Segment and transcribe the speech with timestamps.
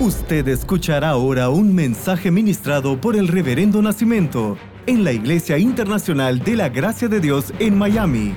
[0.00, 6.54] Usted escuchará ahora un mensaje ministrado por el Reverendo Nacimiento en la Iglesia Internacional de
[6.54, 8.36] la Gracia de Dios en Miami.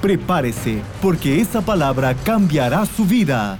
[0.00, 3.58] Prepárese, porque esa palabra cambiará su vida.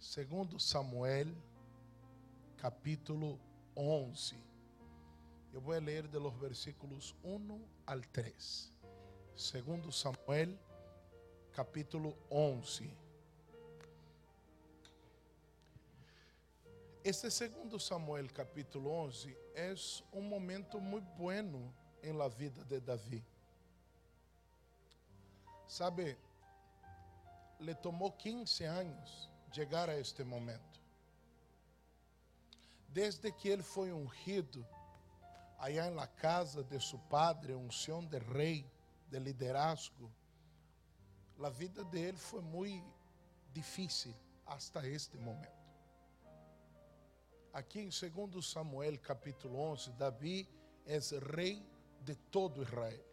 [0.00, 1.32] Segundo Samuel,
[2.60, 3.38] capítulo
[3.76, 4.34] 11.
[5.52, 7.56] Eu vou ler de los versículos 1
[7.86, 8.68] al 3.
[9.36, 10.58] Segundo Samuel,
[11.52, 13.03] capítulo 11.
[17.04, 19.74] Este segundo Samuel capítulo 11 é
[20.10, 21.70] um momento muito bueno
[22.02, 23.22] em la vida de Davi.
[25.68, 26.16] Sabe,
[27.60, 30.80] le tomou 15 anos chegar a este momento.
[32.88, 34.66] Desde que ele foi ungido,
[35.58, 38.66] allá em la casa de seu padre, unção de rei,
[39.10, 40.10] de liderazgo,
[41.38, 42.90] a vida dele foi muito
[43.52, 44.14] difícil
[44.46, 45.63] hasta este momento.
[47.54, 50.48] Aqui em 2 Samuel capítulo 11, Davi
[50.84, 50.98] é
[51.36, 51.64] rei
[52.00, 53.04] de todo Israel.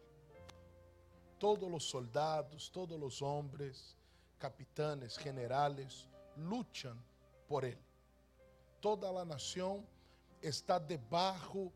[1.38, 3.96] Todos os soldados, todos os homens,
[4.40, 6.98] capitães, generales, luchan
[7.46, 7.86] por ele.
[8.80, 9.86] Toda a nação
[10.42, 11.72] está debaixo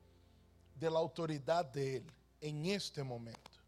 [0.74, 3.64] da autoridade dele em este momento.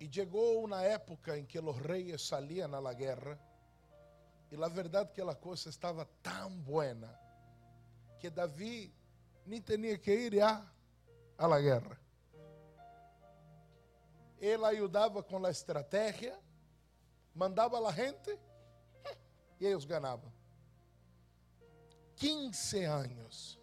[0.00, 3.38] E chegou uma época em que os reis saliam à guerra
[4.50, 7.18] e a verdade que a coisa estava tão buena
[8.18, 8.92] que Davi
[9.46, 11.98] nem tinha que ir a la guerra.
[14.38, 16.38] Ele ajudava com a estratégia,
[17.34, 18.38] mandava a gente
[19.60, 20.32] e eles ganhavam.
[22.16, 23.58] 15 anos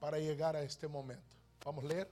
[0.00, 1.36] para chegar a este momento.
[1.64, 2.08] Vamos ler?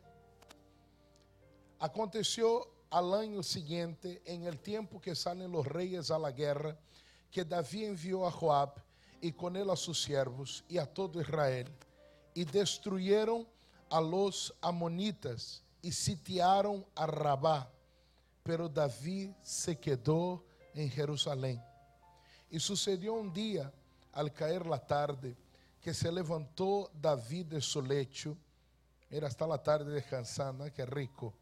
[1.79, 6.79] Aconteceu al ano seguinte, em el tempo que salen os reis a la guerra,
[7.35, 8.81] que Davi enviou a Joab
[9.21, 11.67] e com ele a seus servos e a todo Israel
[12.33, 13.45] e destruíram
[13.91, 17.69] a los amonitas e sitiaram a Rabá.
[18.45, 21.61] Pero Davi se quedou em Jerusalém.
[22.53, 23.73] E sucedeu um dia,
[24.13, 25.37] al cair la tarde,
[25.81, 28.39] que se levantou Davi de su lecho,
[29.11, 31.35] era hasta la tarde descansando, que rico,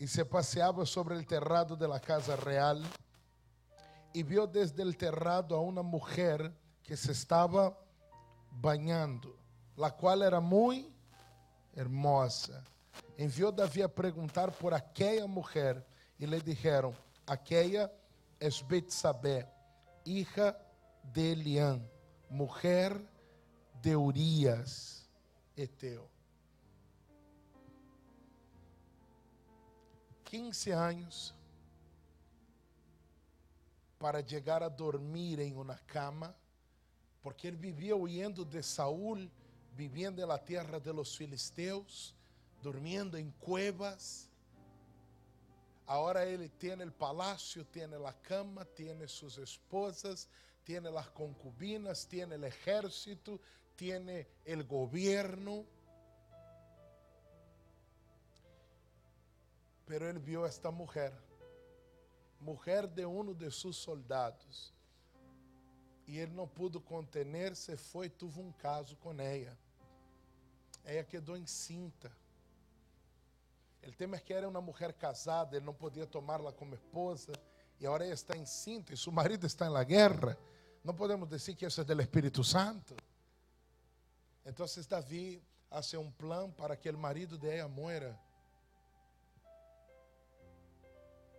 [0.00, 2.82] e se passeava sobre el terrado de la casa real,
[4.16, 6.50] e viu desde o terrado a uma mulher
[6.82, 7.76] que se estava
[8.50, 9.38] banhando,
[9.76, 10.90] la qual era muito
[11.76, 12.64] hermosa.
[13.18, 15.86] Enviou Davi a perguntar por aquela mulher
[16.18, 16.94] e lhe dijeron:
[17.26, 17.92] Aquela
[18.40, 19.46] é Betsabé,
[20.06, 20.56] hija
[21.04, 21.78] de Eliã,
[22.30, 22.98] mulher
[23.82, 25.06] de Urias,
[25.54, 26.08] Eteu.
[30.24, 31.35] 15 anos
[33.98, 36.34] para llegar a dormir en una cama,
[37.22, 39.30] porque él vivió huyendo de Saúl,
[39.76, 42.14] viviendo en la tierra de los filisteos,
[42.62, 44.28] durmiendo en cuevas.
[45.86, 50.28] Ahora él tiene el palacio, tiene la cama, tiene sus esposas,
[50.64, 53.40] tiene las concubinas, tiene el ejército,
[53.76, 55.64] tiene el gobierno.
[59.86, 61.25] Pero él vio a esta mujer
[62.40, 64.72] mujer de um de seus soldados.
[66.06, 69.58] E ele não pudo contener-se, foi, teve um caso com ela.
[70.84, 72.12] Ela quedou encinta.
[73.82, 77.32] Ele tema que era uma mulher casada, ele não podia tomá-la como esposa,
[77.78, 80.38] e agora ela está encinta e seu marido está na guerra.
[80.82, 82.96] Não podemos dizer que isso é do Espírito Santo.
[84.44, 88.18] Então, Davi hace um plano para que o marido de ela muera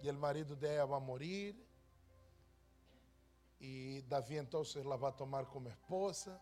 [0.02, 1.56] e o marido dela vai morrer.
[3.60, 6.40] E Davi então la vai tomar como esposa.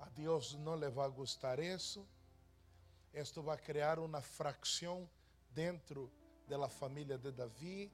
[0.00, 2.06] A Deus não le vai gustar isso.
[3.12, 5.08] Esto criar uma fracção
[5.50, 6.10] dentro
[6.48, 7.90] da família de Davi.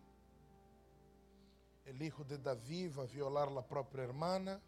[1.87, 4.61] O hijo de Davi vai violar a própria irmã.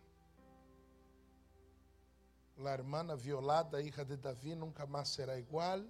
[2.64, 5.82] A irmã violada, hija de Davi, nunca mais será igual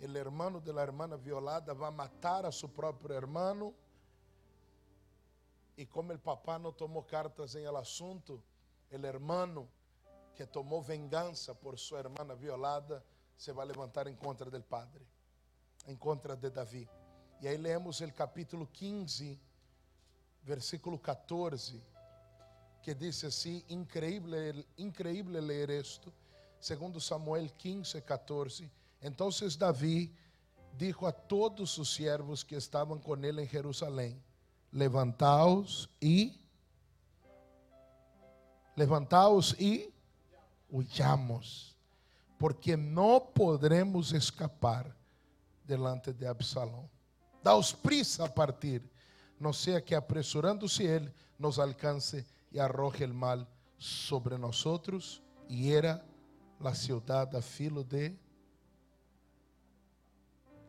[0.00, 3.74] el hermano de la hermana violada va a matar a su propio hermano.
[5.76, 8.42] Y como el papá no tomó cartas en el asunto,
[8.90, 9.68] el hermano
[10.34, 13.04] que tomó venganza por su hermana violada
[13.36, 15.06] se va a levantar en contra del padre,
[15.86, 16.88] en contra de David.
[17.40, 19.38] Y ahí leemos el capítulo 15,
[20.42, 21.80] versículo 14,
[22.82, 26.10] que dice así, increíble, increíble leer esto,
[26.58, 28.79] segundo Samuel 15, 14.
[29.02, 30.14] Então Davi
[30.76, 34.22] dijo a todos os servos que estavam com ele em Jerusalém:
[34.72, 36.40] Levantaos e
[38.76, 39.92] Levantaos y
[40.70, 41.76] huyamos,
[42.38, 44.96] porque no podremos escapar
[45.66, 46.88] delante de Absalão.
[47.42, 48.82] Daos prisa a partir,
[49.38, 56.02] no sea que apresurándose él nos alcance y arroje el mal sobre nosotros y era
[56.58, 58.18] la ciudad a filo de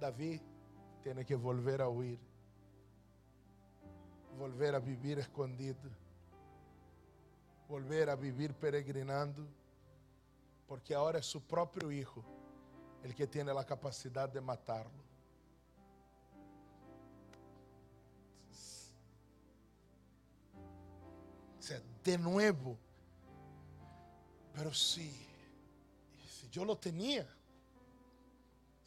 [0.02, 0.42] David
[1.04, 2.20] tiene que volver a huir,
[4.36, 5.78] volver a vivir escondido,
[7.70, 9.48] volver a vivir peregrinando,
[10.68, 12.24] porque ahora es su propio hijo
[13.04, 15.04] el que tiene la capacidad de matarlo.
[21.60, 22.76] O de nuevo,
[24.52, 25.12] pero si,
[26.28, 27.28] si yo lo tenía,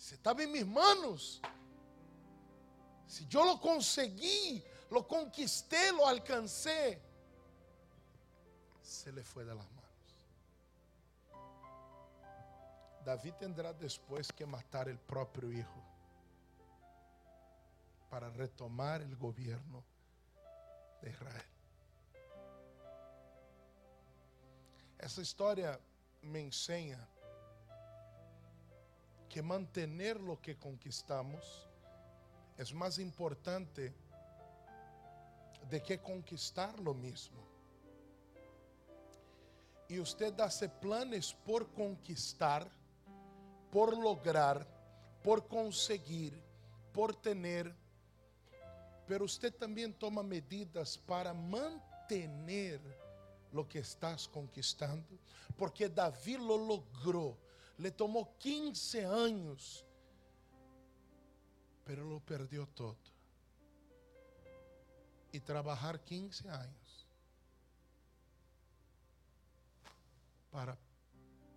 [0.05, 1.41] si estaba en mis manos,
[3.07, 7.01] si yo lo conseguí, lo conquisté, lo alcancé,
[8.83, 10.17] se le fue de las manos.
[13.03, 15.83] David tendrá después que matar el propio hijo
[18.11, 19.83] para retomar el gobierno
[21.01, 21.47] de Israel.
[24.99, 25.81] Essa história
[26.21, 27.09] me enseña
[29.35, 31.69] que mantener lo que conquistamos
[32.57, 33.93] es más importante
[35.69, 37.43] de que conquistar lo mismo.
[39.89, 42.71] Y usted hace planes por conquistar,
[43.73, 44.65] por lograr,
[45.21, 46.41] por conseguir,
[46.93, 47.75] por tener,
[49.05, 52.81] pero usted también toma medidas para mantener
[53.51, 55.19] lo que estás conquistando,
[55.57, 57.44] porque David lo logró.
[57.79, 59.85] Le tomó 15 años,
[61.85, 62.97] pero lo perdió todo.
[65.33, 67.07] Y trabajar 15 años
[70.53, 70.79] para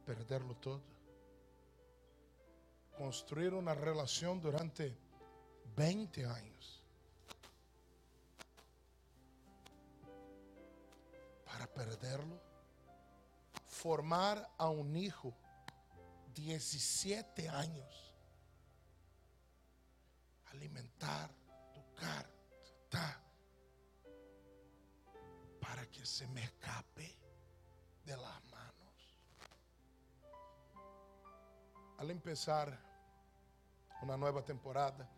[0.06, 0.82] perderlo todo.
[2.98, 4.98] Construir una relación durante
[5.76, 6.82] 20 años
[11.46, 12.42] para perderlo.
[13.68, 15.36] Formar a un hijo
[16.38, 18.14] 17 años.
[20.52, 21.32] Alimentar,
[21.74, 22.30] tocar,
[22.90, 23.20] tratar,
[25.60, 27.18] para que se me escape
[28.06, 29.18] de las manos.
[31.98, 32.80] Al empezar
[34.04, 35.10] una nueva temporada,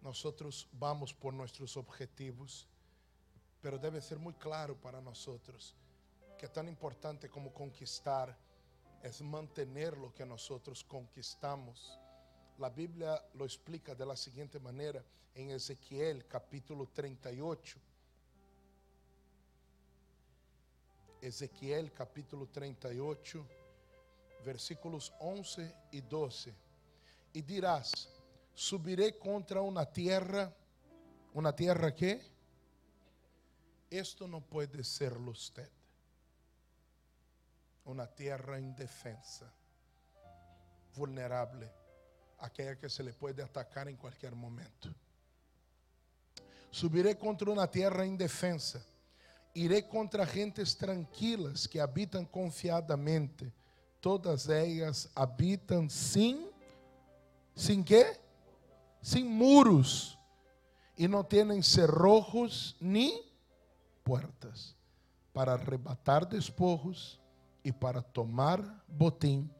[0.00, 2.66] nosotros vamos por nuestros objetivos,
[3.60, 5.76] pero debe ser muy claro para nosotros
[6.38, 8.34] que tan importante como conquistar
[9.02, 11.98] es mantener lo que nosotros conquistamos.
[12.58, 14.14] La Biblia lo explica de la
[14.60, 15.02] manera
[15.34, 17.78] en Ezequiel capítulo 38.
[21.22, 23.46] Ezequiel capítulo 38,
[24.44, 26.54] versículos 11 y 12.
[27.32, 28.08] Y dirás,
[28.54, 30.52] subiré contra una tierra,
[31.34, 32.20] una tierra que
[33.90, 35.68] esto no puede serlo usted.
[37.84, 39.52] Una tierra indefensa,
[40.94, 41.70] vulnerable,
[42.38, 44.88] aquella que se le puede atacar en cualquier momento.
[46.70, 48.80] Subiré contra una tierra indefensa,
[49.54, 53.52] iré contra gentes tranquilas que habitan confiadamente.
[54.00, 56.48] Todas ellas habitan sin,
[57.54, 58.18] sin qué?
[59.02, 60.16] Sin muros
[60.96, 63.20] y no tienen cerrojos ni
[64.02, 64.76] puertas
[65.32, 67.19] para arrebatar despojos
[67.62, 69.52] y para tomar botín,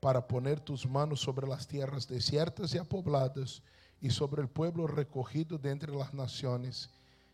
[0.00, 3.62] para poner tus manos sobre las tierras desiertas y apobladas
[4.00, 6.90] y sobre el pueblo recogido de entre las naciones,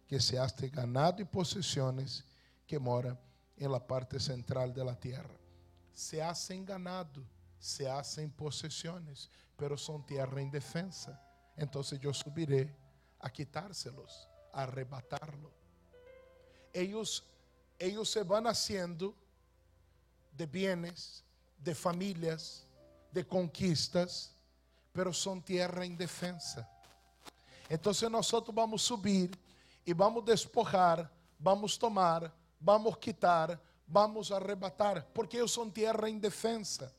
[0.06, 2.24] que se haste ganado y posesiones
[2.66, 3.18] que mora
[3.56, 5.34] en la parte central de la tierra.
[5.92, 7.22] Se hacen ganado,
[7.58, 11.20] se hacen posesiones, pero son tierra indefensa.
[11.56, 12.74] Entonces yo subiré
[13.18, 15.50] a quitárselos, a arrebatarlo.
[16.72, 17.24] Ellos,
[17.78, 19.14] ellos se van haciendo
[20.38, 21.24] de bienes,
[21.58, 22.64] de familias,
[23.10, 24.32] de conquistas,
[24.92, 26.66] pero son tierra indefensa.
[27.68, 29.36] Entonces nosotros vamos a subir
[29.84, 35.50] y vamos a despojar, vamos a tomar, vamos a quitar, vamos a arrebatar, porque ellos
[35.50, 36.92] son tierra indefensa.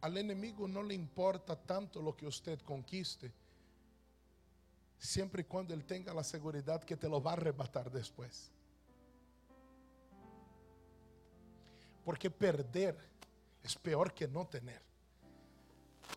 [0.00, 3.30] Al enemigo no le importa tanto lo que usted conquiste,
[4.98, 8.50] siempre y cuando él tenga la seguridad que te lo va a arrebatar después.
[12.06, 12.96] Porque perder
[13.64, 14.80] es peor que no tener.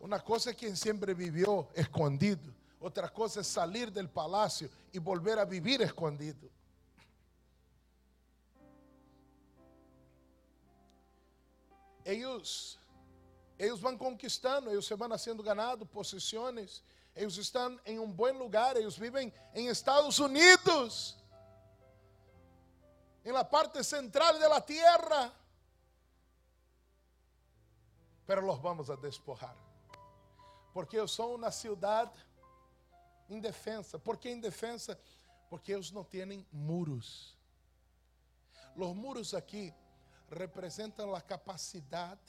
[0.01, 2.53] Una cosa es quien siempre vivió escondido.
[2.79, 6.47] Otra cosa es salir del palacio y volver a vivir escondido.
[12.05, 12.79] Ellos,
[13.57, 16.83] ellos van conquistando, ellos se van haciendo ganado, posiciones,
[17.15, 21.17] Ellos están en un buen lugar, ellos viven en Estados Unidos,
[23.23, 25.33] en la parte central de la tierra.
[28.29, 29.55] Pero los vamos a despojar.
[30.71, 32.13] Porque eu sou uma cidade
[33.27, 33.97] indefensa.
[33.97, 34.99] Por que indefensa?
[35.49, 37.35] Porque eles não têm muros.
[38.75, 39.73] Os muros aqui
[40.29, 42.21] representam a capacidade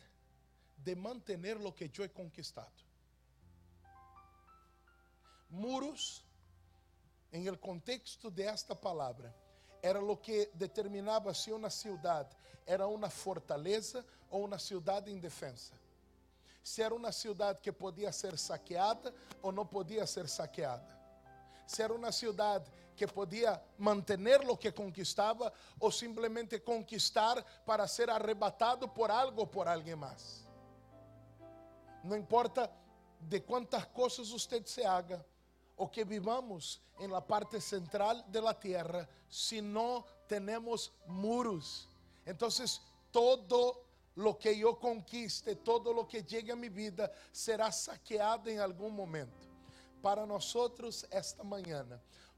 [0.78, 2.82] de manter o que eu he conquistado.
[5.50, 6.24] Muros,
[7.30, 9.34] em el contexto de esta palavra,
[9.82, 12.34] era o que determinava se uma cidade
[12.66, 15.74] era uma fortaleza ou uma cidade indefensa.
[16.62, 20.98] Se era uma cidade que podia ser saqueada ou não podia ser saqueada.
[21.66, 28.10] Se era uma cidade que podia manter o que conquistava ou simplesmente conquistar para ser
[28.10, 30.44] arrebatado por algo ou por alguém mais.
[32.04, 32.70] Não importa
[33.20, 35.24] de quantas coisas você se haga
[35.76, 41.88] ou que vivamos em la parte central de la tierra, se não temos muros.
[42.26, 42.50] Então,
[43.10, 43.82] todo
[44.16, 48.90] lo que eu conquiste, todo lo que llegue a mi vida, será saqueado em algum
[48.90, 49.48] momento.
[50.02, 50.54] Para nós,
[51.10, 51.86] esta manhã,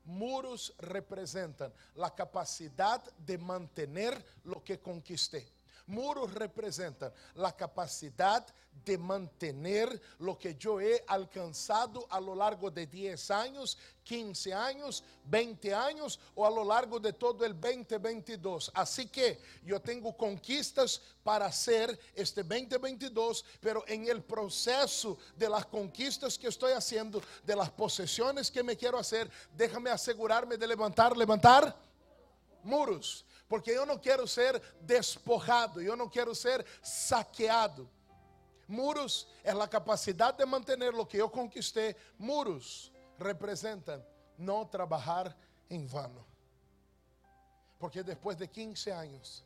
[0.05, 5.47] Muros representan la capacidad de mantener lo que conquisté.
[5.87, 8.47] Muros representan la capacidad
[8.85, 15.05] de mantener lo que yo he alcanzado a lo largo de 10 años, 15 años,
[15.25, 18.73] 20 años o a lo largo de todo el 2022.
[18.75, 25.67] Así que yo tengo conquistas para hacer este 2022, pero en el proceso de las
[25.67, 31.17] conquistas que estoy haciendo, de las posesiones que me quiero hacer, déjame asegurarme de levantar,
[31.17, 31.77] levantar
[32.65, 37.87] muros porque eu não quero ser despojado, eu não quero ser saqueado.
[38.67, 41.95] Muros é a capacidade de manter o que eu conquistei.
[42.19, 44.03] Muros representam
[44.39, 45.37] não trabalhar
[45.69, 46.27] em vano.
[47.79, 49.45] Porque depois de 15 anos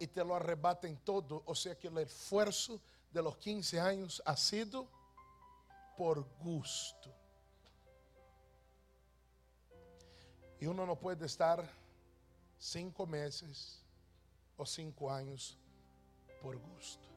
[0.00, 4.34] e te lo arrebatem todo, ou seja, que o esforço de los 15 anos ha
[4.34, 4.88] sido
[5.96, 7.14] por gusto.
[10.60, 11.77] E uno não pode estar
[12.58, 13.84] cinco meses
[14.56, 15.56] ou cinco anos
[16.40, 17.08] por gosto.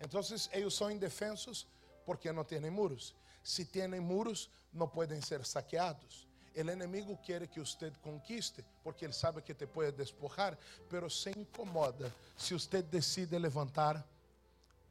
[0.00, 0.20] Então,
[0.52, 1.66] eles são indefensos
[2.06, 3.14] porque não têm muros.
[3.42, 6.28] Se têm muros, não podem ser saqueados.
[6.54, 10.58] O inimigo quer que você conquiste, porque ele sabe que te pode despojar,
[10.88, 14.04] pero se incomoda se você decide levantar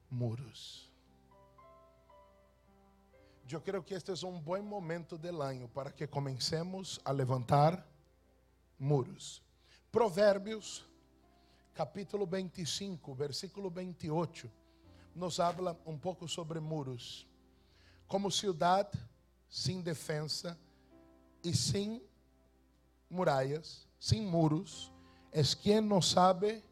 [0.10, 0.90] muros.
[3.50, 7.74] Eu creio que este é um bom momento do ano para que comecemos a levantar
[7.76, 7.97] muros.
[9.92, 10.86] Provérbios,
[11.74, 14.52] capítulo 25, versículo 28,
[15.16, 17.28] nos habla um pouco sobre muros.
[18.08, 18.98] Como cidade
[19.50, 20.58] sem defesa
[21.44, 22.04] e sem
[23.10, 24.92] muralhas, sem muros,
[25.32, 26.64] é quem não sabe,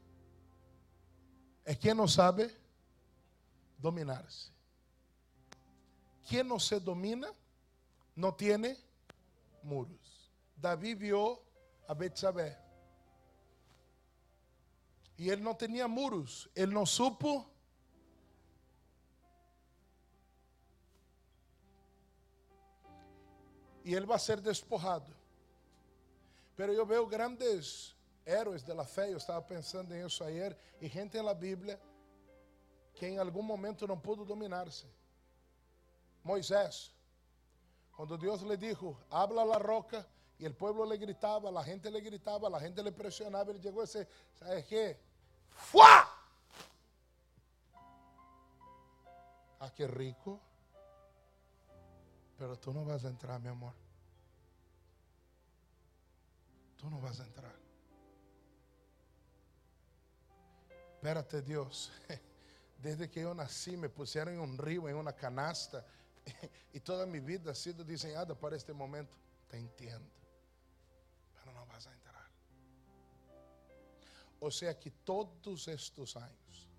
[1.64, 2.54] é quem não sabe
[3.78, 4.52] dominar-se.
[6.24, 7.34] Quem não se domina
[8.16, 8.78] não tem
[9.64, 10.32] muros.
[10.58, 11.45] Davi viu
[11.88, 12.60] a Betsabé.
[15.18, 17.46] E ele não tinha muros, ele não supo.
[23.84, 25.16] E ele vai ser despojado.
[26.56, 31.22] Pero eu vejo grandes héroes da fé, eu estava pensando em isso ayer, e gente
[31.22, 31.80] na Bíblia
[32.96, 34.88] que em algum momento não pudo dominar-se.
[36.24, 36.92] Moisés,
[37.92, 42.02] quando Deus lhe disse, habla la roca, y el pueblo le gritaba, la gente le
[42.02, 43.52] gritaba, la gente le presionaba.
[43.52, 45.00] Él llegó ese, ¿sabes qué?
[45.50, 46.10] ¡Fua!
[49.60, 50.42] Ah, qué rico.
[52.38, 53.74] Pero tú no vas a entrar, mi amor.
[56.76, 57.56] Tú no vas a entrar.
[60.96, 61.92] Espérate, Dios.
[62.82, 65.86] Desde que yo nací me pusieron en un río, en una canasta.
[66.74, 69.16] Y toda mi vida ha sido diseñada para este momento.
[69.48, 70.10] Te entiendo.
[74.46, 76.70] O sea que todos estos años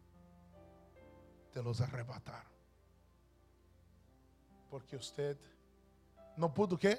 [1.53, 2.53] te los arrebataron.
[4.71, 5.37] Porque usted
[6.37, 6.97] no pudo qué?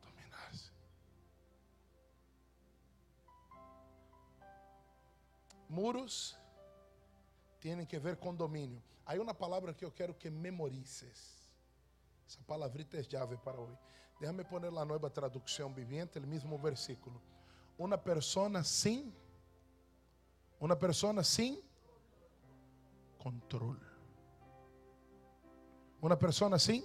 [0.00, 0.70] Dominarse.
[5.68, 6.38] Muros
[7.58, 8.80] tienen que ver con dominio.
[9.04, 11.42] Hay una palabra que yo quiero que memorices.
[12.24, 13.76] Essa palavrita é chave para hoje.
[14.20, 17.20] Déjame poner la nueva traducción viviente, el mismo versículo.
[17.78, 19.14] Una persona sin
[20.60, 21.58] Una persona sin
[23.22, 23.78] control.
[26.00, 26.84] Una persona sin.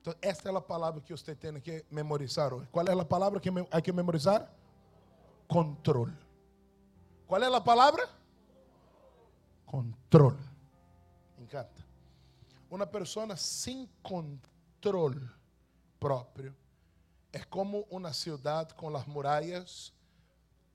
[0.00, 2.68] Então, esta é a palavra que você tem que memorizar hoje.
[2.70, 4.52] Qual é a palavra que há que memorizar?
[5.48, 6.10] Control.
[7.26, 8.08] Qual é a palavra?
[9.64, 10.36] Control.
[11.36, 11.84] Me encanta.
[12.70, 15.28] Uma pessoa sem controle
[16.00, 16.54] próprio
[17.36, 19.92] Es como una ciudad con las murallas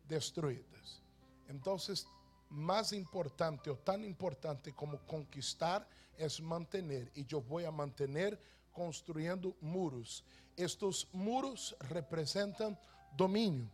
[0.08, 1.02] destruidas.
[1.48, 2.06] Entonces,
[2.52, 7.12] más importante o tan importante como conquistar es mantener.
[7.16, 8.40] Y yo voy a mantener
[8.72, 10.24] construyendo muros.
[10.56, 12.78] Estos muros representan
[13.18, 13.68] dominio.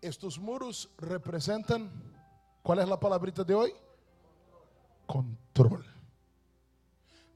[0.00, 1.92] Estos muros representan,
[2.60, 3.72] ¿cuál es la palabrita de hoy?
[5.06, 5.86] Control.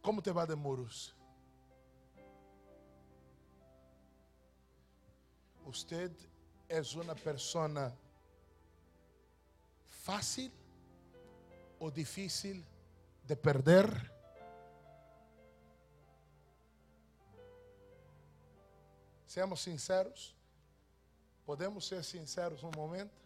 [0.02, 1.13] ¿Cómo te va de muros?
[5.66, 6.12] Usted
[6.68, 7.96] é uma pessoa
[9.86, 10.52] fácil
[11.78, 12.62] ou difícil
[13.24, 13.86] de perder?
[19.26, 20.36] Seamos sinceros.
[21.44, 23.20] Podemos ser sinceros um momento?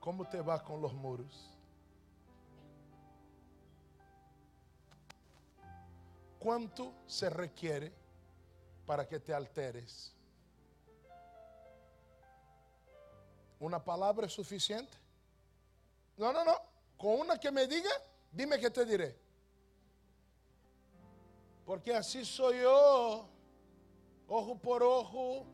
[0.00, 1.50] Como te va com os muros?
[6.38, 7.92] Quanto se requiere
[8.86, 10.15] para que te alteres?
[13.58, 14.96] ¿Una palabra es suficiente?
[16.16, 16.56] No, no, no.
[16.96, 17.90] Con una que me diga,
[18.32, 19.16] dime que te diré.
[21.64, 23.28] Porque así soy yo
[24.28, 25.46] ojo por ojo,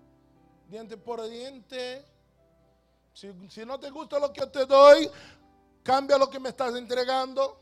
[0.68, 2.04] diente por diente.
[3.14, 5.10] Si, si, no te gusta lo que te doy,
[5.82, 7.60] cambia lo que me estás entregando.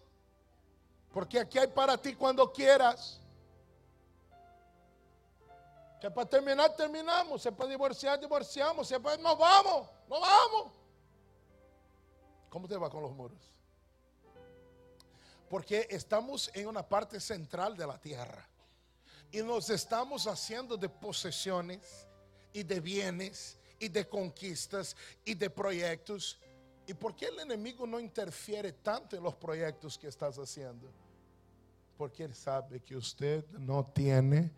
[1.13, 3.20] Porque aquí hay para ti cuando quieras.
[6.01, 7.43] Que para terminar, terminamos.
[7.43, 8.89] Se para divorciar, divorciamos.
[8.89, 10.73] Se para nos vamos, nos vamos.
[12.49, 13.39] ¿Cómo te va con los muros?
[15.49, 18.49] Porque estamos en una parte central de la tierra
[19.33, 22.07] y nos estamos haciendo de posesiones
[22.53, 26.39] y de bienes y de conquistas y de proyectos.
[26.87, 30.91] ¿Y por qué el enemigo no interfiere tanto en los proyectos que estás haciendo?
[31.97, 34.51] Porque él sabe que usted no tiene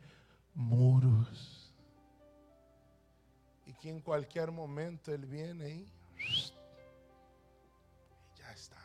[0.54, 1.72] muros.
[3.66, 5.92] Y que en cualquier momento él viene y
[8.36, 8.76] ya está.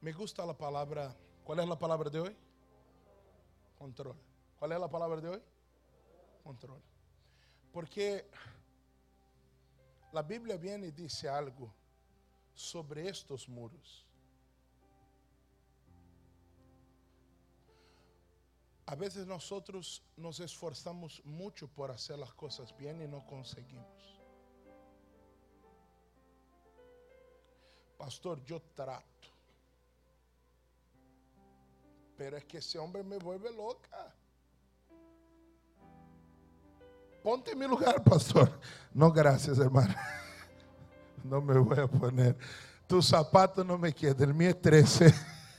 [0.00, 1.14] Me gusta la palabra.
[1.44, 2.36] ¿Cuál es la palabra de hoy?
[3.78, 4.16] Control.
[4.58, 5.42] ¿Cuál es la palabra de hoy?
[6.42, 6.80] Control.
[7.72, 8.26] Porque
[10.12, 11.79] la Biblia viene y dice algo
[12.60, 14.06] sobre estos muros.
[18.86, 24.20] A veces nosotros nos esforzamos mucho por hacer las cosas bien y no conseguimos.
[27.96, 29.28] Pastor, yo trato.
[32.16, 34.14] Pero es que ese hombre me vuelve loca.
[37.22, 38.60] Ponte en mi lugar, pastor.
[38.92, 39.94] No, gracias, hermano.
[41.24, 42.36] No me voy a poner.
[42.86, 45.14] Tu zapato no me queda, el mío es 13.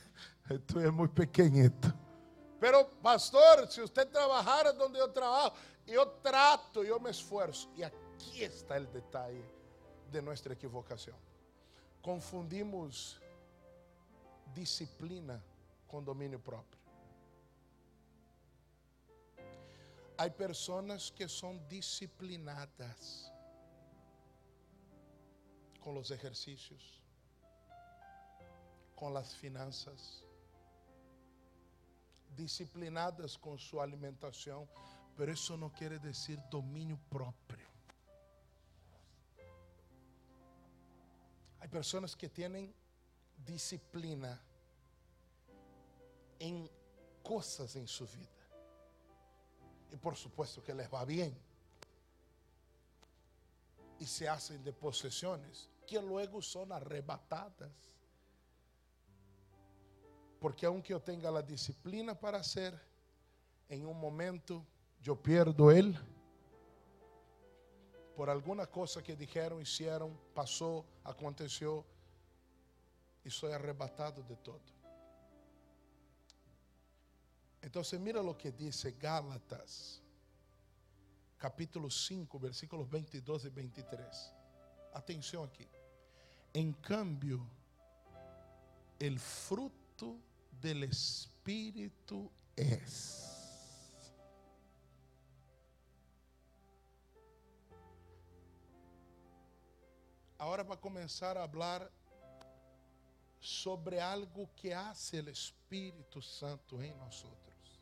[0.66, 1.88] Tú es muy pequeñito.
[2.60, 7.68] Pero, pastor, si usted trabajara donde yo trabajo, yo trato, yo me esfuerzo.
[7.76, 9.44] Y aquí está el detalle
[10.10, 11.16] de nuestra equivocación.
[12.02, 13.20] Confundimos
[14.54, 15.42] disciplina
[15.88, 16.80] com domínio próprio.
[20.18, 23.31] Há pessoas que são disciplinadas
[25.82, 27.02] con los ejercicios,
[28.94, 30.24] con las finanzas,
[32.36, 34.68] disciplinadas con su alimentación,
[35.16, 37.66] pero eso no quiere decir dominio propio.
[41.60, 42.74] Hay personas que tienen
[43.44, 44.40] disciplina
[46.38, 46.68] en
[47.22, 48.28] cosas en su vida.
[49.92, 51.38] Y por supuesto que les va bien.
[53.98, 55.68] Y se hacen de posesiones.
[55.92, 57.70] Que luego son arrebatadas.
[60.40, 62.80] Porque aunque yo tenga la disciplina para hacer,
[63.68, 64.64] en un momento
[65.02, 65.94] yo pierdo él
[68.16, 71.84] por alguna cosa que dijeron, hicieron, pasó, aconteció,
[73.24, 74.60] y soy arrebatado de todo.
[77.60, 80.00] Entonces mira lo que dice Gálatas,
[81.36, 84.32] capítulo 5, versículos 22 y 23.
[84.94, 85.68] Atención aquí.
[86.54, 87.48] Em cambio,
[89.00, 90.20] o fruto
[90.52, 92.78] do Espírito é.
[100.38, 101.90] Agora para começar a falar
[103.40, 107.80] sobre algo que hace o Espírito Santo em nós outros,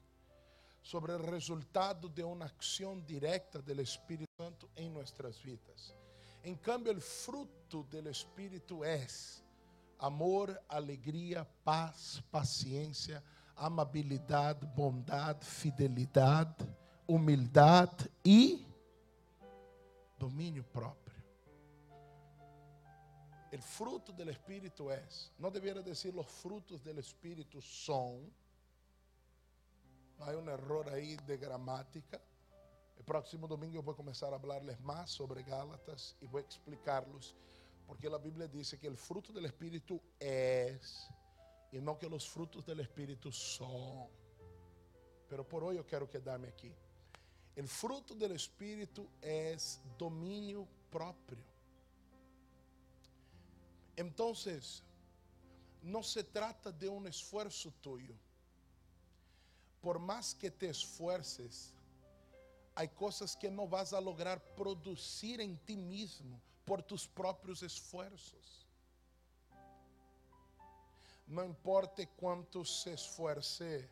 [0.81, 5.93] sobre o resultado de uma ação direta do Espírito Santo em nossas vidas.
[6.43, 9.43] En cambio, el fruto del Espíritu es
[9.99, 13.23] amor, alegría, paz, paciencia,
[13.57, 16.57] amabilidad, bondad, fidelidad,
[17.07, 17.91] humildad
[18.25, 18.67] y
[20.19, 21.15] dominio propio.
[23.51, 28.33] El fruto del Espíritu es, no debiera decir los frutos del Espíritu son,
[30.21, 32.21] hay un error ahí de gramática.
[33.01, 37.35] El próximo domingo voy a comenzar a hablarles más sobre Gálatas y voy a explicarlos,
[37.87, 41.09] porque la Biblia dice que el fruto del Espíritu es,
[41.73, 44.07] y no que los frutos del Espíritu son.
[45.31, 46.75] Pero por hoy yo quiero quedarme aquí.
[47.57, 51.39] El fruto del Espíritu es dominio propio.
[53.97, 54.83] Entonces,
[55.81, 58.15] no se trata de un esfuerzo tuyo.
[59.81, 61.73] Por más que te esfuerces,
[62.75, 68.67] hay cosas que no vas a lograr producir en ti mismo por tus propios esfuerzos.
[71.27, 73.89] No importa cuánto se esfuerce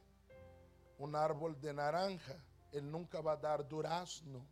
[0.99, 2.37] un árbol de naranja,
[2.73, 4.45] él nunca va a dar durazno.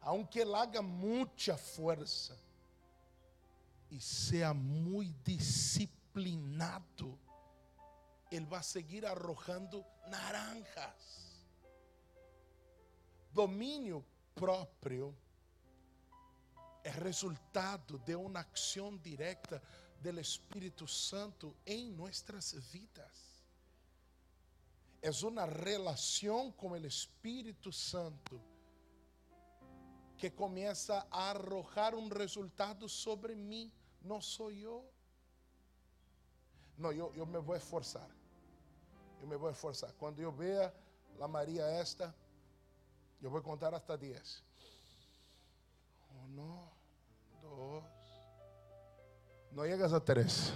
[0.00, 2.36] Aunque él haga mucha fuerza
[3.90, 7.18] y sea muy disciplinado,
[8.30, 11.20] él va a seguir arrojando naranjas.
[13.32, 15.14] Dominio propio
[16.82, 19.60] es resultado de una acción directa
[20.02, 23.44] del Espíritu Santo en nuestras vidas.
[25.02, 28.40] Es una relación con el Espíritu Santo
[30.16, 33.72] que comienza a arrojar un resultado sobre mí.
[34.02, 34.84] No soy yo.
[36.76, 37.60] No, yo, yo me voy a
[39.20, 39.92] Yo me voy a esforzar.
[39.94, 40.72] Cuando yo vea
[41.18, 42.14] la María esta,
[43.20, 44.42] voy a contar hasta 10.
[46.24, 46.70] Uno,
[47.42, 47.84] dos.
[49.52, 50.52] No llegas a tres.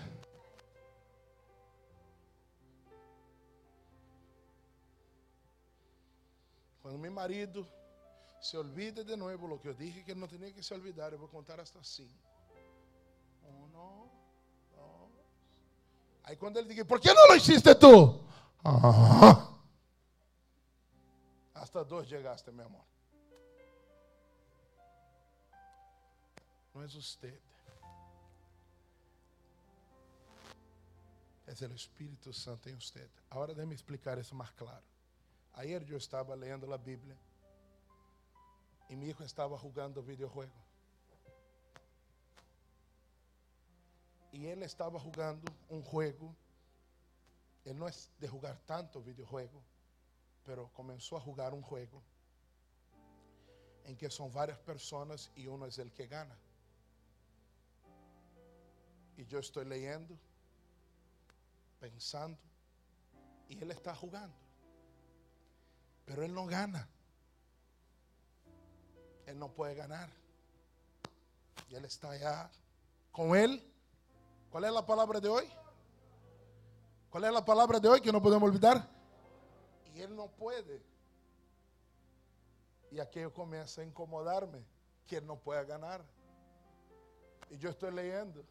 [6.81, 7.67] Quando meu marido
[8.41, 11.13] se olvide de novo lo que eu dije que ele não tinha que se olvidar,
[11.13, 12.13] eu vou contar hasta cinco.
[13.43, 14.11] Um, dois.
[16.25, 18.24] Aí quando ele diga, ¿por que não lo hiciste tu?
[18.65, 19.51] Ah.
[21.55, 22.85] Hasta dois chegaste, meu amor.
[26.75, 27.41] Não é usted.
[31.47, 33.09] É o Espírito Santo em usted.
[33.31, 34.83] Agora déjame explicar isso mais claro.
[35.53, 37.17] Ayer yo estaba leyendo la Biblia
[38.89, 40.53] y mi hijo estaba jugando videojuego.
[44.33, 46.35] Y él estaba jugando un juego.
[47.65, 49.63] Él no es de jugar tanto videojuego,
[50.45, 52.03] pero comenzó a jugar un juego
[53.85, 56.37] en que son varias personas y uno es el que gana.
[59.17, 60.19] Y yo estoy leyendo,
[61.81, 62.39] pensando,
[63.49, 64.37] y él está jugando.
[66.05, 66.89] Pero él no gana.
[69.27, 70.11] Él no puede ganar.
[71.71, 72.51] Y él está allá
[73.11, 73.63] con él.
[74.51, 75.51] ¿Cuál es la palabra de hoy?
[77.15, 78.85] ¿Cuál es la palabra de hoy que no podemos olvidar?
[79.95, 80.83] Y él no puede.
[82.91, 84.67] Y aquello comienza a incomodarme,
[85.07, 86.05] que él no puede ganar.
[87.51, 88.45] Y yo estoy leyendo.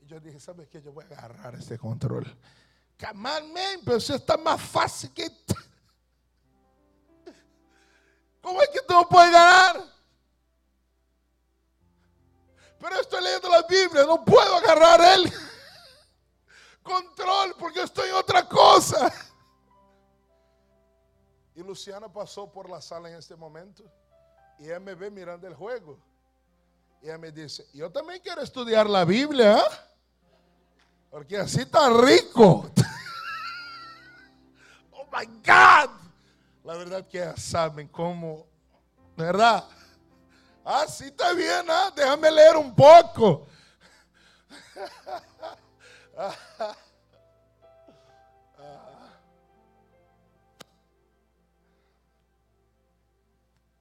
[0.00, 0.80] Y yo dije, ¿sabes qué?
[0.80, 2.24] Yo voy a agarrar ese control.
[3.00, 5.28] Come on, man, pero eso está más fácil que...
[8.40, 9.82] ¿Cómo es que tú no puedes ganar?
[12.78, 15.32] Pero estoy leyendo la Biblia, no puedo agarrar el
[16.82, 19.12] control porque estoy en otra cosa.
[21.54, 23.84] Y Luciana pasó por la sala en este momento
[24.58, 25.98] y ella me ve mirando el juego.
[27.02, 29.62] Y ella me dice, yo también quiero estudiar la Biblia, ¿eh?
[31.10, 32.70] porque así está rico.
[34.92, 35.90] oh my God.
[36.64, 38.46] La verdad que ya saben cómo,
[39.16, 39.64] ¿verdad?
[40.64, 41.92] Ah, sí está bien, ¿ah?
[41.94, 43.48] déjame leer un poco.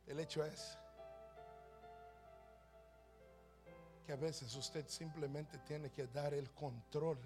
[0.07, 0.77] El hecho es
[4.05, 7.17] que a veces usted simplemente tiene que dar el control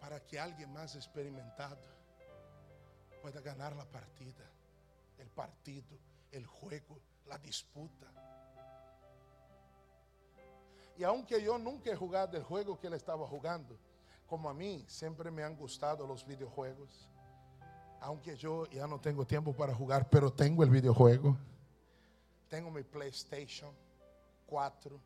[0.00, 1.76] para que alguien más experimentado
[3.20, 4.44] pueda ganar la partida,
[5.18, 5.98] el partido,
[6.32, 8.06] el juego, la disputa.
[10.98, 13.78] Y aunque yo nunca he jugado el juego que él estaba jugando,
[14.26, 17.08] como a mí siempre me han gustado los videojuegos,
[18.00, 21.36] aunque yo ya no tengo tiempo para jugar, pero tengo el videojuego,
[22.48, 23.70] tengo mi PlayStation
[24.46, 25.00] 4.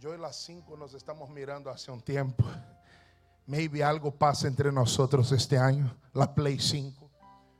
[0.00, 2.44] Yo y las 5 nos estamos mirando hace un tiempo.
[3.46, 7.10] Maybe algo pasa entre nosotros este año, la Play 5.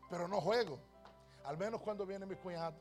[0.09, 0.79] Pero no juego.
[1.45, 2.77] Al menos cuando viene mi cuñado.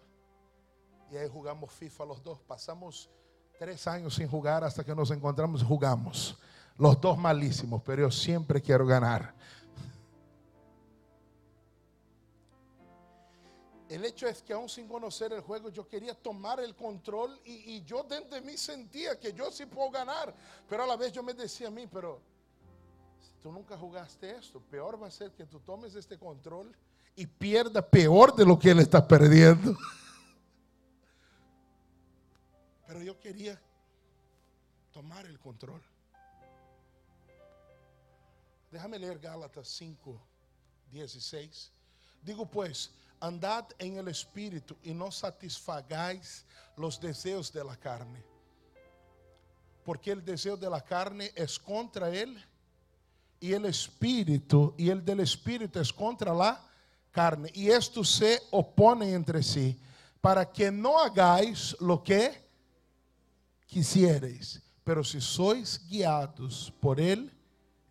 [1.12, 2.40] Y ahí jugamos FIFA los dos.
[2.42, 3.10] Pasamos
[3.58, 6.38] tres años sin jugar hasta que nos encontramos jugamos.
[6.78, 9.34] Los dos malísimos, pero yo siempre quiero ganar.
[13.90, 17.82] El hecho es que aún sin conocer el juego, yo quería tomar el control y,
[17.84, 20.34] yo dentro de mí sentía que yo sí puedo ganar.
[20.70, 22.20] Pero a la vez yo me decía a mí, pero
[23.20, 26.76] si tú nunca jugaste esto, peor va a ser que tú tomes este control
[27.16, 29.76] y pierda peor de lo que él está perdiendo.
[32.88, 33.60] Pero yo quería
[34.92, 35.82] tomar el control.
[38.72, 40.20] Déjame leer Gálatas 5,
[40.92, 41.72] 16.
[42.22, 46.46] Digo pues, andad en el espíritu y no satisfagáis
[46.76, 48.24] los deseos de la carne.
[49.84, 52.44] Porque el deseo de la carne es contra él
[53.40, 56.62] y el espíritu y el del espíritu es contra la
[57.12, 57.50] carne.
[57.54, 59.80] Y estos se oponen entre sí
[60.20, 62.47] para que no hagáis lo que
[63.68, 64.62] quisiereis.
[64.84, 67.32] Pero si sois guiados por el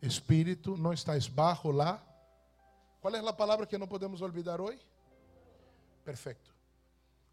[0.01, 2.03] espíritu, no estáis bajo la...
[3.01, 4.79] ¿Cuál es la palabra que no podemos olvidar hoy?
[6.05, 6.51] Perfecto.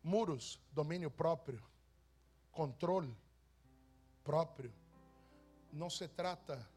[0.04, 1.60] Muros, dominio propio,
[2.52, 3.16] control
[4.24, 4.72] propio.
[5.72, 6.68] No se trata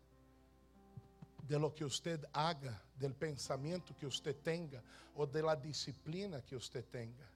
[1.47, 4.83] de lo que usted haga, del pensamiento que usted tenga
[5.15, 7.29] o de la disciplina que usted tenga.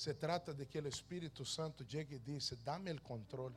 [0.00, 3.52] Se trata de que el Espíritu Santo llegue y dice, dame el control.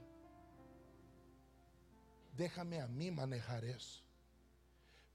[2.36, 4.04] Déjame a mí manejar eso.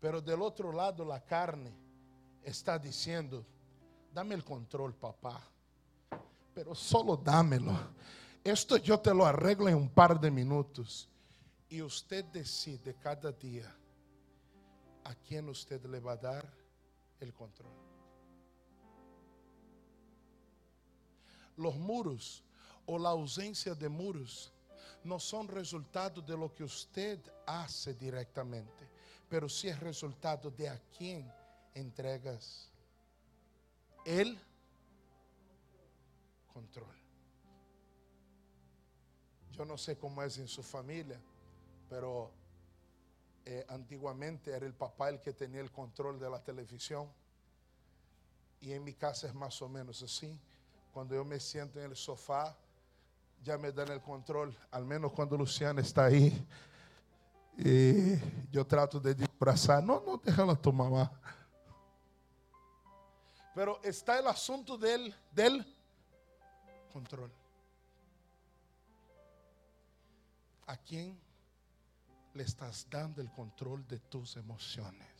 [0.00, 1.70] Pero del otro lado la carne
[2.42, 3.44] está diciendo,
[4.10, 5.46] dame el control, papá.
[6.54, 7.76] Pero solo dámelo.
[8.42, 11.10] Esto yo te lo arreglo en un par de minutos.
[11.68, 13.70] Y usted decide cada día
[15.04, 16.50] a quién usted le va a dar
[17.20, 17.88] el control.
[21.58, 22.42] Los muros
[22.86, 24.50] o la ausencia de muros
[25.04, 28.88] no son resultado de lo que usted hace directamente,
[29.28, 31.30] pero sí es resultado de a quién
[31.74, 32.70] entregas
[34.04, 34.38] el
[36.52, 36.96] control.
[39.52, 41.20] Yo no sé cómo es en su familia,
[41.90, 42.30] pero
[43.44, 47.10] eh, antiguamente era el papá el que tenía el control de la televisión.
[48.60, 50.38] Y en mi casa es más o menos así.
[50.98, 52.56] Cuando yo me siento en el sofá,
[53.44, 56.44] ya me dan el control, al menos cuando Luciana está ahí.
[57.56, 58.16] Y
[58.50, 61.08] yo trato de disfrazar, no, no, déjala tu mamá.
[63.54, 65.64] Pero está el asunto del, del
[66.92, 67.30] control.
[70.66, 71.16] ¿A quién
[72.34, 75.17] le estás dando el control de tus emociones.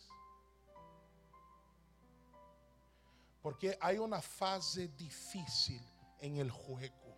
[3.42, 5.82] Porque hay una fase difícil
[6.20, 7.16] en el juego.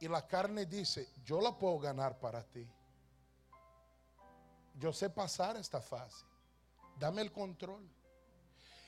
[0.00, 2.66] Y la carne dice, yo la puedo ganar para ti.
[4.78, 6.24] Yo sé pasar esta fase.
[6.98, 7.88] Dame el control.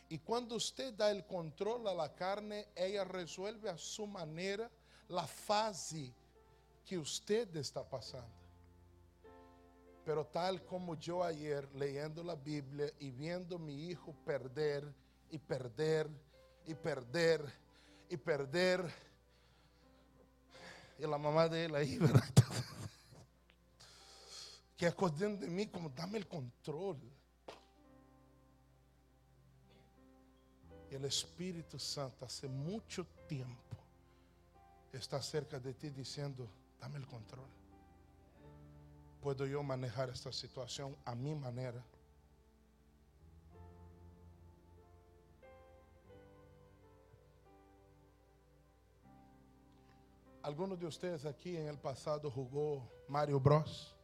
[0.09, 4.71] Y cuando usted da el control a la carne, ella resuelve a su manera
[5.09, 6.13] la fase
[6.85, 8.41] que usted está pasando.
[10.05, 14.93] Pero tal como yo ayer leyendo la Biblia y viendo a mi hijo perder
[15.31, 16.09] y perder
[16.67, 17.45] y perder
[18.09, 18.85] y perder.
[20.99, 22.25] Y la mamá de él ahí, ¿verdad?
[24.77, 26.99] que acordando de mí como dame el control.
[30.91, 33.77] Y el Espíritu Santo hace mucho tiempo
[34.93, 37.61] está cerca de ti diciendo, dame el control
[39.21, 41.85] puedo yo manejar esta situación a mi manera.
[50.43, 53.95] ¿Alguno de ustedes aquí en el pasado jugó Mario Bros?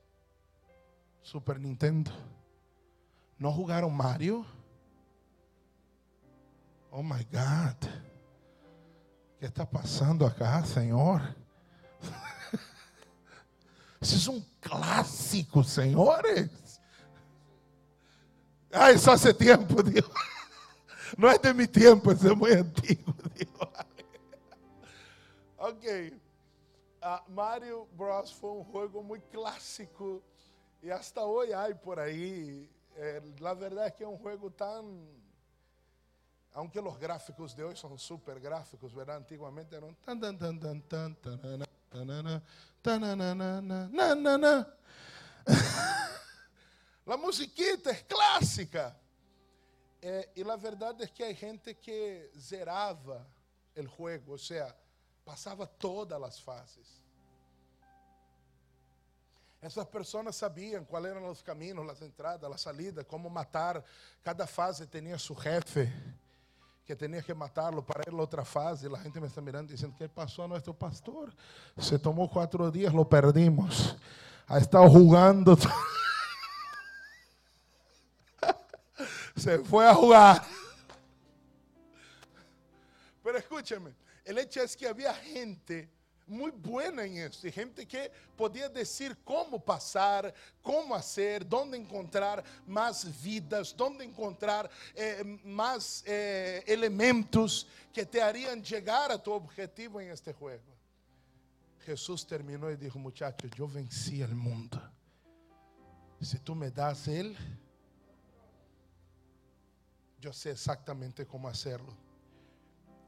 [1.22, 2.11] Super Nintendo.
[3.38, 4.44] ¿No jugaron Mario?
[6.90, 7.88] Oh my God.
[9.40, 11.22] ¿Qué está pasando acá, Señor?
[14.01, 16.81] Ese es un clásico, señores.
[18.70, 20.05] Ah, eso hace tiempo, Dios.
[21.16, 23.86] No es de mi tiempo, es muy antiguo, Dios.
[25.67, 26.13] Ok.
[27.03, 30.23] Ah, Mario Bros foi um jogo muito clássico
[30.81, 32.71] e hasta hoje há por aí.
[32.95, 34.85] Eh, la verdad es que é um jogo tan
[36.55, 39.17] aunque los gráficos de hoy son super gráficos, ¿verdad?
[39.17, 42.43] Antiguamente eran tan tan tan tan tan tanana, tanana,
[42.81, 44.77] tananana, nanana.
[47.07, 48.97] La musiquita es clássica.
[50.01, 53.27] Eh, e a verdade é que há gente que zerava
[53.77, 54.73] o jogo, ou seja,
[55.27, 57.03] passava todas as fases.
[59.61, 63.83] Essas pessoas sabiam quais eram os caminhos, as entradas, a saída, como matar.
[64.23, 65.93] Cada fase tinha seu jefe,
[66.85, 68.87] que tinha que matá-lo para ir a outra fase.
[68.87, 71.35] A gente me está mirando dizendo: que passou a nosso pastor?
[71.77, 73.97] Se tomou quatro dias, lo perdimos.
[74.47, 75.57] Ha estado jugando.
[79.35, 80.49] Se foi a jugar.
[83.25, 83.93] Pero escúchame,
[84.27, 85.89] el hecho es que había gente
[86.27, 93.23] muy buena en esto, gente que podía decir cómo pasar, cómo hacer, dónde encontrar más
[93.23, 100.11] vidas, dónde encontrar eh, más eh, elementos que te harían llegar a tu objetivo en
[100.11, 100.75] este juego.
[101.85, 104.83] Jesús terminó y dijo, muchachos, yo vencí el mundo.
[106.21, 107.37] Si tú me das Él,
[110.21, 112.06] yo sé exactamente cómo hacerlo.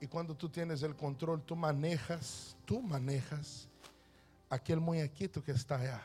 [0.01, 3.69] Y cuando tú tienes el control, tú manejas, tú manejas
[4.49, 6.03] aquel muñequito que está allá.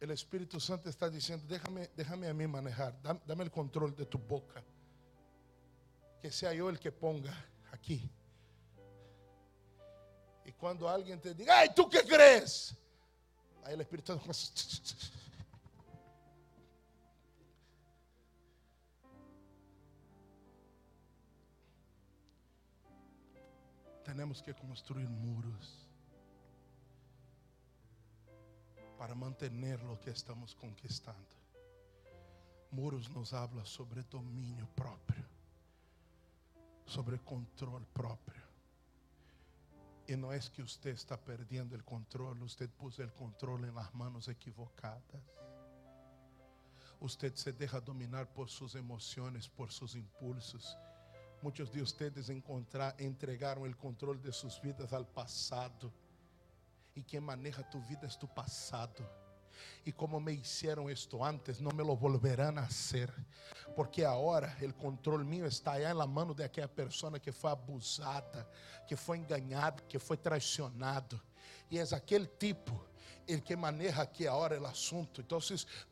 [0.00, 4.18] El Espíritu Santo está diciendo, déjame, déjame a mí manejar, dame, el control de tu
[4.18, 4.62] boca.
[6.20, 7.32] Que sea yo el que ponga
[7.72, 8.10] aquí.
[10.44, 12.74] Y cuando alguien te diga, ay, ¿tú qué crees?
[13.64, 14.32] Ahí el Espíritu Santo
[24.04, 25.86] Tenemos que construir muros
[28.98, 31.36] para mantener lo que estamos conquistando.
[32.70, 35.24] Muros nos habla sobre dominio propio,
[36.86, 38.42] sobre control propio.
[40.06, 43.94] Y no es que usted está perdiendo el control, usted puso el control en las
[43.94, 45.22] manos equivocadas.
[47.00, 50.76] Usted se deja dominar por sus emociones, por sus impulsos.
[51.42, 55.92] Muchos de ustedes encontrar, entregaron el control de sus vidas al pasado.
[56.94, 59.22] Y quien maneja tu vida es tu pasado.
[59.84, 63.12] Y como me hicieron esto antes, no me lo volverán a hacer.
[63.74, 68.48] Porque ahora el control mío está en la mano de aquella persona que fue abusada,
[68.86, 71.20] que fue engañada, que fue traicionado.
[71.68, 72.91] Y es aquel tipo
[73.26, 75.20] el que maneja aqui agora o assunto.
[75.20, 75.38] Então,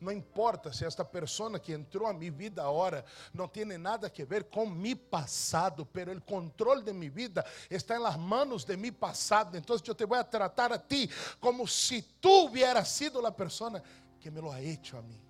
[0.01, 4.25] não importa se esta pessoa que entrou a minha vida agora não tem nada a
[4.25, 8.77] ver com mi passado, pero o controle de minha vida está em las manos de
[8.77, 9.57] mi passado.
[9.57, 13.83] Então, eu te vou tratar a ti como se tu hubieras sido a pessoa
[14.21, 15.21] que me lo ha hecho a mim.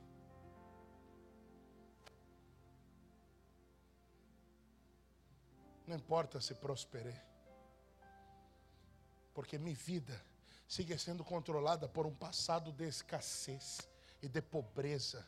[5.86, 7.20] Não importa se prosperei,
[9.34, 10.29] porque minha vida
[10.70, 13.80] sigue sendo controlada por um passado de escassez
[14.22, 15.26] e de pobreza.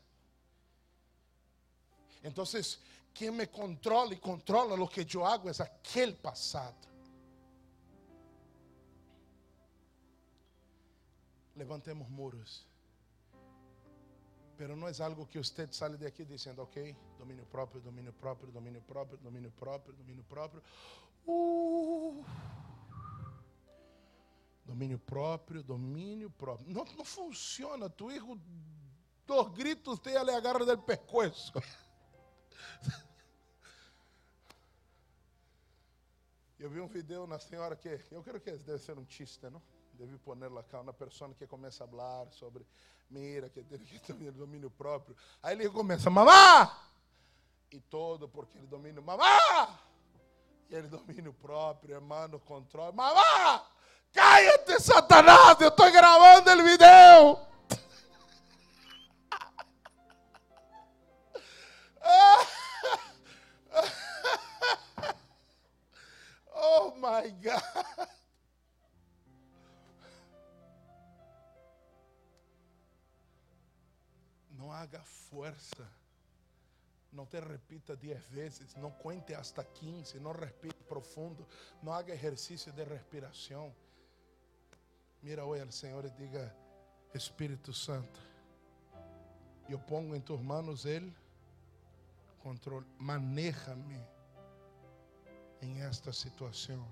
[2.22, 2.44] Então,
[3.12, 6.86] quem me controla e controla o que eu hago é aquele passado.
[11.56, 12.64] Levantemos muros.
[14.56, 18.52] Pero não é algo que você sale de aqui dizendo, ok, domínio próprio, domínio próprio,
[18.52, 20.62] domínio próprio, domínio próprio, domínio próprio.
[21.26, 22.24] Uh.
[24.64, 26.68] Domínio próprio, domínio próprio.
[26.72, 27.90] Não, não funciona.
[27.90, 28.40] Tu hijo,
[29.26, 31.52] dos gritos te le agarra del pescuezo.
[36.58, 39.60] Eu vi um vídeo na senhora que, eu creio que deve ser um chiste, não?
[39.94, 42.64] Deve poner lá uma pessoa que começa a falar sobre,
[43.10, 45.16] mira, que tem que ter domínio próprio.
[45.42, 46.88] Aí ele começa, mamá!
[47.72, 49.76] E todo porque ele domina, mamá!
[50.70, 53.71] E ele domínio próprio, hermano, controle, mamá!
[54.12, 57.40] Cállate, Satanás, yo estoy grabando el video.
[66.54, 67.62] Oh my God.
[74.50, 75.88] No haga fuerza.
[77.10, 81.46] No te repita diez veces, no cuente hasta quince, no respire profundo,
[81.82, 83.74] no haga ejercicio de respiración.
[85.22, 86.52] Mira hoy al Señor y diga,
[87.14, 88.18] Espíritu Santo,
[89.68, 91.14] yo pongo en tus manos el
[92.42, 92.84] control.
[92.98, 94.04] Manéjame
[95.60, 96.84] en esta situación.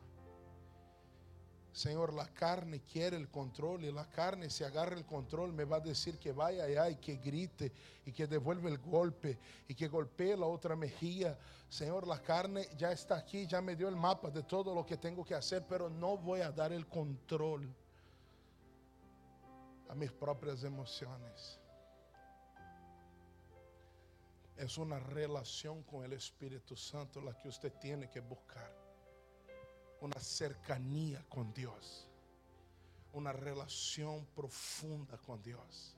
[1.73, 5.79] Señor, la carne quiere el control y la carne si agarra el control me va
[5.79, 7.73] a decir que vaya allá y que grite
[8.07, 11.37] y que devuelve el golpe y que golpee la otra mejilla.
[11.69, 14.97] Señor, la carne ya está aquí, ya me dio el mapa de todo lo que
[14.97, 17.69] tengo que hacer, pero no voy a dar el control
[19.91, 21.59] a mis propias emociones.
[24.57, 28.73] Es una relación con el Espíritu Santo la que usted tiene que buscar.
[30.01, 32.09] Una cercanía con Dios.
[33.15, 35.97] Una relación profunda con Dios.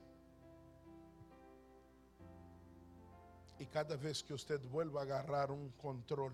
[3.59, 6.33] Y cada vez que usted vuelva a agarrar un control,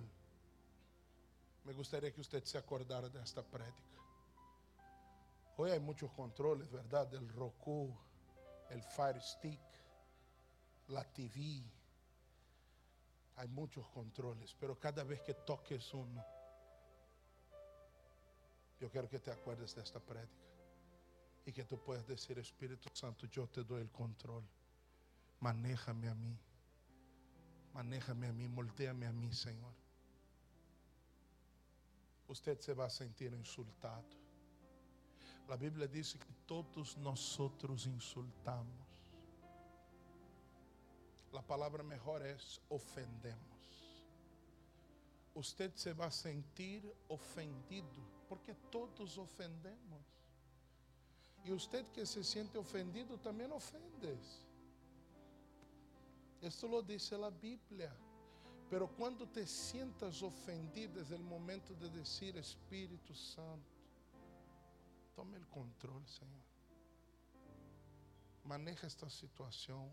[1.65, 3.98] me gustaría que usted se acordara de esta práctica.
[5.61, 7.13] Hoy hay muchos controles, ¿verdad?
[7.13, 7.93] El Roku,
[8.69, 9.59] el Fire Stick,
[10.87, 11.61] la TV.
[13.35, 16.25] Hay muchos controles, pero cada vez que toques uno,
[18.79, 20.47] yo quiero que te acuerdes de esta práctica
[21.45, 24.45] y que tú puedas decir, Espíritu Santo, yo te doy el control.
[25.41, 26.39] Manéjame a mí.
[27.73, 29.73] Manéjame a mí, molteame a mí, Señor.
[32.29, 34.18] Usted se va a sentir insultado.
[35.49, 38.87] La Biblia dice que todos nosotros insultamos.
[41.33, 44.03] La palabra mejor es ofendemos.
[45.33, 47.87] Usted se va a sentir ofendido
[48.27, 50.05] porque todos ofendemos.
[51.43, 54.45] Y usted que se siente ofendido también ofendes.
[56.43, 57.91] Esto lo dice la Biblia.
[58.69, 63.78] Pero cuando te sientas ofendido es el momento de decir Espíritu Santo,
[65.19, 66.45] tome el control, Señor.
[68.45, 69.91] Maneja esta situación.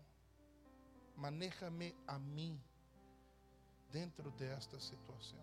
[1.17, 2.57] Manéjame a mí
[3.91, 5.41] dentro de esta situación.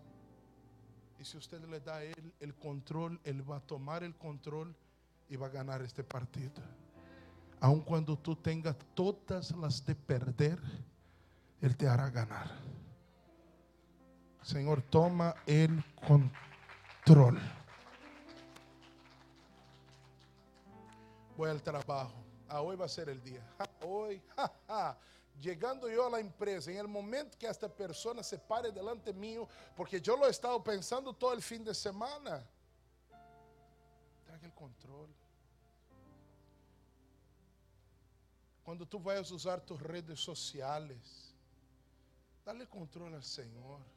[1.19, 4.75] Y si usted le da a él el control, él va a tomar el control
[5.29, 6.63] y va a ganar este partido.
[7.59, 10.59] Aun cuando tú tengas todas las de perder,
[11.61, 12.49] él te hará ganar.
[14.41, 17.39] Señor, toma el control.
[21.37, 22.23] Voy al trabajo.
[22.47, 23.43] Ah, hoy va a ser el día.
[23.81, 24.21] Hoy,
[25.41, 29.47] llegando yo a la empresa, en el momento que esta persona se pare delante mío,
[29.75, 32.47] porque yo lo he estado pensando todo el fin de semana,
[34.25, 35.09] traga el control.
[38.63, 41.33] Cuando tú vayas a usar tus redes sociales,
[42.43, 43.94] dale control al Señor.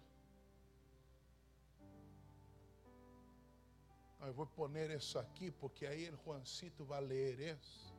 [4.20, 7.94] Eu vou poner isso aqui porque aí o Juancito vai ler isso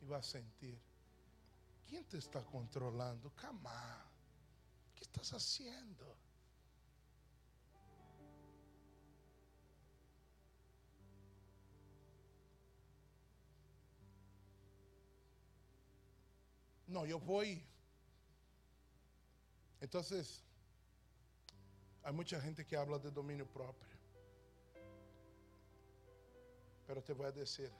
[0.00, 0.78] e vai sentir.
[1.86, 3.30] Quem te está controlando?
[3.30, 4.06] Camá.
[4.90, 6.06] O que estás haciendo?
[16.86, 17.42] Não, eu vou.
[19.80, 20.02] Então,
[22.02, 23.91] há muita gente que habla de domínio próprio.
[26.86, 27.72] Pero te voy a decir,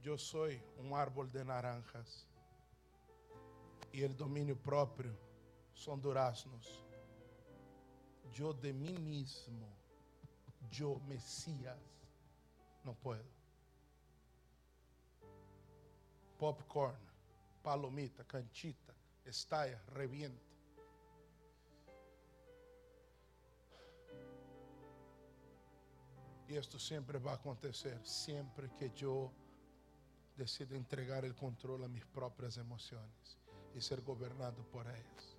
[0.00, 2.26] yo soy un árbol de naranjas
[3.92, 5.16] y el dominio propio
[5.72, 6.84] son duraznos.
[8.32, 9.68] Yo de mí mismo,
[10.70, 11.78] yo Mesías,
[12.82, 13.24] no puedo.
[16.38, 16.98] Popcorn,
[17.62, 18.92] palomita, canchita,
[19.24, 20.53] estalla, revienta.
[26.48, 29.32] Y esto siempre va a acontecer, siempre que yo
[30.36, 33.38] decida entregar el control a mis propias emociones
[33.74, 35.36] y ser gobernado por ellas.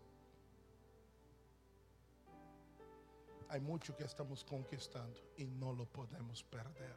[3.49, 6.95] Hay mucho que estamos conquistando y no lo podemos perder.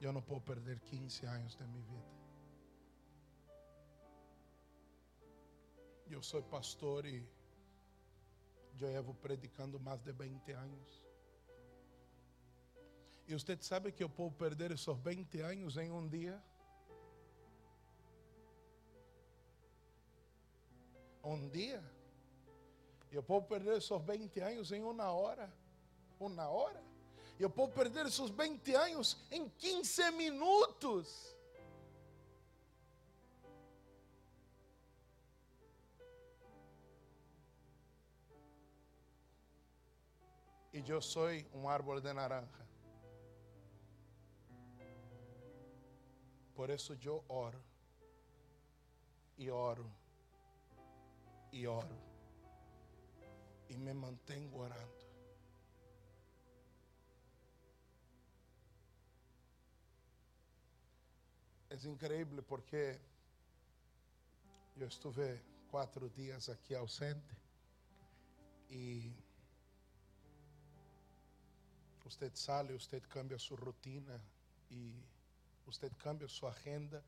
[0.00, 2.20] Yo no puedo perder 15 años de mi vida.
[6.08, 7.26] Yo soy pastor y
[8.76, 11.02] yo llevo predicando más de 20 años.
[13.30, 16.42] E você sabe que eu posso perder esses 20 anos em um dia?
[21.22, 21.80] Um dia?
[23.12, 25.48] Eu posso perder esses 20 anos em uma hora?
[26.18, 26.82] Uma hora?
[27.38, 31.36] Eu posso perder esses 20 anos em 15 minutos?
[40.72, 42.69] E eu sou um árvore de naranja.
[46.60, 47.58] Por isso eu oro,
[49.38, 49.90] e oro,
[51.50, 51.98] e oro,
[53.70, 55.06] e me mantenho orando.
[61.70, 63.00] É incrível porque
[64.76, 65.40] eu estive
[65.70, 67.34] quatro dias aqui ausente
[68.68, 69.10] e
[72.04, 74.22] você sai, você cambia sua rotina
[74.70, 75.09] e
[75.66, 77.02] usted cambia su agenda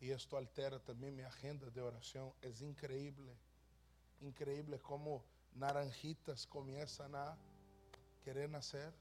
[0.00, 2.32] y esto altera también mi agenda de oración.
[2.42, 3.36] Es increíble,
[4.20, 5.24] increíble cómo
[5.54, 7.36] naranjitas comienzan a
[8.22, 8.92] querer nacer.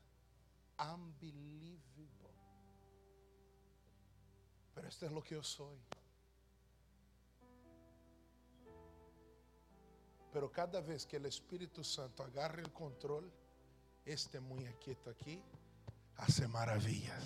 [0.77, 2.29] Unbelievable.
[4.73, 5.77] Pero esto es lo que yo soy.
[10.31, 13.31] Pero cada vez que el Espíritu Santo agarre el control,
[14.03, 15.41] este muñequito aquí
[16.17, 17.23] hace maravillas.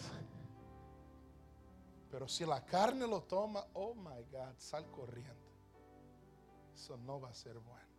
[2.09, 5.49] Pero si la carne lo toma, oh my God, sal corriendo.
[6.73, 7.89] Eso no va a ser bueno.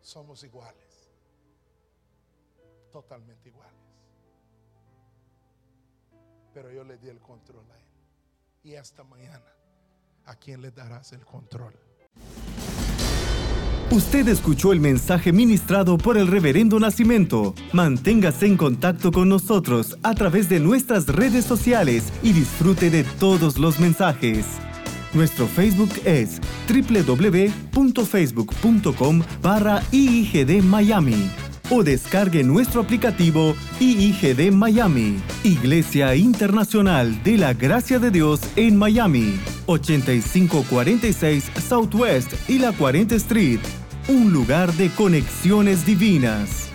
[0.00, 1.10] Somos iguales.
[2.90, 3.74] Totalmente iguales.
[6.52, 7.88] Pero yo le di el control a él.
[8.64, 9.52] Y esta mañana,
[10.24, 11.78] ¿a quién le darás el control?
[13.90, 17.54] Usted escuchó el mensaje ministrado por el Reverendo Nacimiento.
[17.72, 23.56] Manténgase en contacto con nosotros a través de nuestras redes sociales y disfrute de todos
[23.56, 24.44] los mensajes.
[25.14, 29.82] Nuestro Facebook es www.facebook.com barra
[30.62, 38.76] Miami o descargue nuestro aplicativo IIGD Miami, Iglesia Internacional de la Gracia de Dios en
[38.76, 43.60] Miami, 8546 Southwest y la 40 Street,
[44.08, 46.67] un lugar de conexiones divinas.